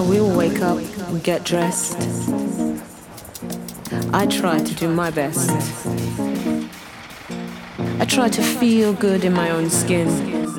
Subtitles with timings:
[0.00, 0.78] Oh, we all wake up
[1.08, 1.98] and get dressed.
[4.14, 5.50] I try to do my best.
[7.98, 10.06] I try to feel good in my own skin,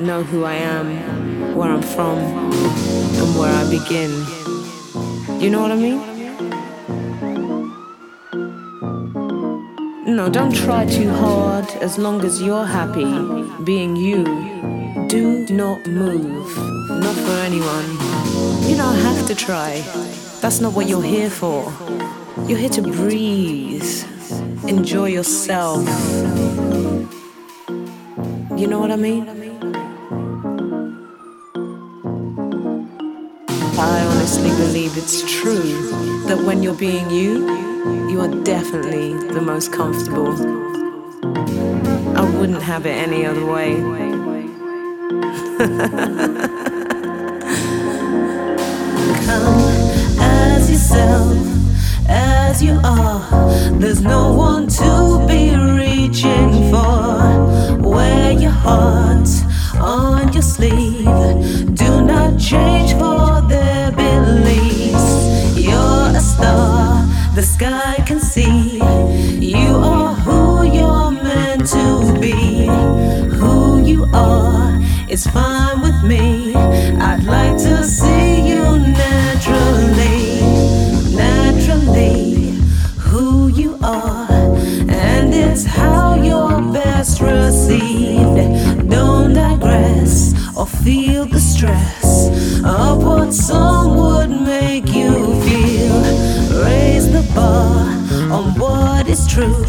[0.04, 4.10] know who I am, where I'm from, and where I begin.
[5.40, 6.00] You know what I mean?
[10.16, 13.08] No, don't try too hard as long as you're happy
[13.64, 14.22] being you.
[15.08, 16.58] Do not move,
[16.90, 18.09] not for anyone.
[18.68, 19.80] You don't have to try.
[20.40, 21.72] That's not what you're here for.
[22.46, 24.04] You're here to breathe,
[24.66, 25.86] enjoy yourself.
[28.56, 29.28] You know what I mean?
[33.78, 35.90] I honestly believe it's true
[36.26, 37.48] that when you're being you,
[38.10, 40.34] you are definitely the most comfortable.
[42.16, 43.76] I wouldn't have it any other way.
[49.30, 49.60] Come
[50.18, 51.36] as yourself,
[52.08, 53.22] as you are.
[53.78, 57.78] There's no one to be reaching for.
[57.78, 59.28] Wear your heart
[59.80, 61.04] on your sleeve.
[61.76, 65.08] Do not change for their beliefs.
[65.56, 67.06] You're a star
[67.36, 68.78] the sky can see.
[68.78, 72.66] You are who you're meant to be.
[73.36, 76.54] Who you are is fine with me.
[76.54, 78.69] I'd like to see you
[85.62, 88.88] it's how you're best received.
[88.88, 92.28] Don't digress or feel the stress
[92.64, 96.00] of what some would make you feel
[96.64, 97.88] raise the bar
[98.32, 99.64] on what is true,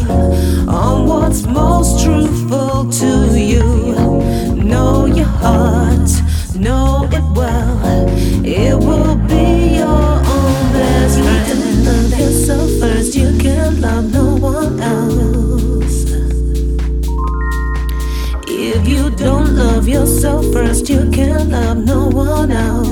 [0.66, 3.84] on what's most truthful to you.
[4.54, 6.10] Know your heart,
[6.56, 7.01] know
[20.22, 22.91] yourself first, you can't love no one else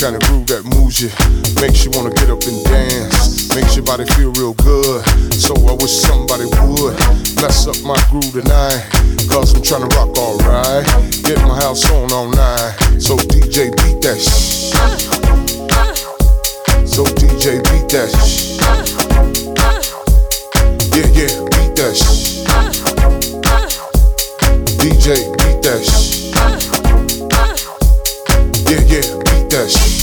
[0.00, 1.12] kind of groove that moves you,
[1.60, 5.04] makes you wanna get up and dance, makes your body feel real good.
[5.36, 6.96] So I wish somebody would
[7.36, 8.80] mess up my groove tonight,
[9.28, 10.88] cause I'm trying to rock alright.
[11.28, 14.72] Get my house on all night, so DJ beat that shh.
[16.88, 18.56] So DJ beat that shh.
[20.96, 22.40] Yeah, yeah, beat that shh.
[24.80, 26.19] DJ beat that shh.
[29.60, 29.99] Yes.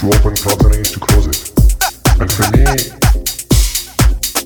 [0.00, 1.36] To open clubs and I used to close it.
[2.20, 2.64] And for me,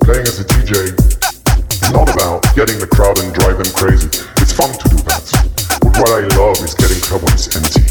[0.03, 4.09] playing as a DJ is not about getting the crowd and drive them crazy.
[4.43, 5.23] It's fun to do that.
[5.81, 7.87] But what I love is getting club when it's empty.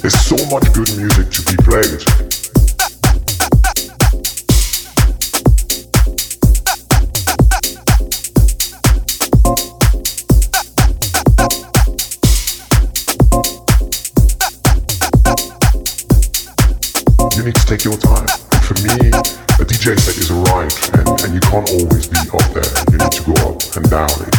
[0.00, 2.39] There's so much good music to be played.
[17.70, 18.26] Take your time.
[18.66, 22.42] For me, a DJ set is a ride, and, and you can't always be up
[22.50, 22.66] there.
[22.90, 24.34] You need to go up and down it.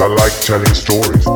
[0.00, 1.26] I like telling stories.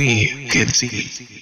[0.00, 1.39] We get deep.